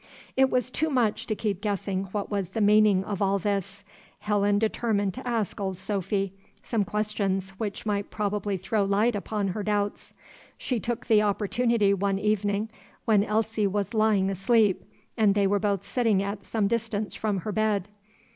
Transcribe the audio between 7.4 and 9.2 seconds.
which might probably throw light